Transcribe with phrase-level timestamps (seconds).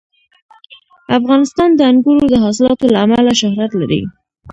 [1.19, 4.01] افغانستان د انګورو د حاصلاتو له امله شهرت لري.